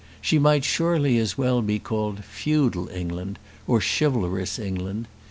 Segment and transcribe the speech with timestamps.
[0.19, 5.07] She might surely as well be called feudal England, or chivalrous England.